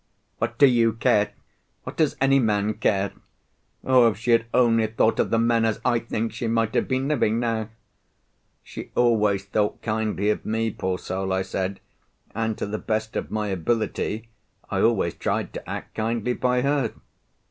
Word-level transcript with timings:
"What 0.39 0.57
do 0.57 0.65
you 0.65 0.93
care? 0.93 1.31
What 1.83 1.95
does 1.95 2.15
any 2.19 2.39
man 2.39 2.73
care? 2.73 3.11
Oh! 3.83 4.07
if 4.07 4.17
she 4.17 4.31
had 4.31 4.47
only 4.51 4.87
thought 4.87 5.19
of 5.19 5.29
the 5.29 5.37
men 5.37 5.63
as 5.63 5.79
I 5.85 5.99
think, 5.99 6.33
she 6.33 6.47
might 6.47 6.73
have 6.73 6.87
been 6.87 7.07
living 7.07 7.39
now!" 7.39 7.69
"She 8.63 8.89
always 8.95 9.45
thought 9.45 9.83
kindly 9.83 10.31
of 10.31 10.43
me, 10.43 10.71
poor 10.71 10.97
soul," 10.97 11.31
I 11.31 11.43
said; 11.43 11.81
"and, 12.33 12.57
to 12.57 12.65
the 12.65 12.79
best 12.79 13.15
of 13.15 13.29
my 13.29 13.49
ability, 13.49 14.27
I 14.71 14.81
always 14.81 15.13
tried 15.13 15.53
to 15.53 15.69
act 15.69 15.93
kindly 15.93 16.33
by 16.33 16.61
her." 16.63 16.95